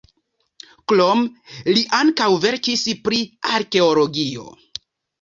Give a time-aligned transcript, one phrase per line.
[0.91, 3.23] Krome li ankaŭ verkis pri
[3.59, 4.53] arkeologio.